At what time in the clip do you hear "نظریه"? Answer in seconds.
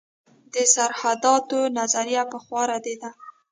1.77-2.23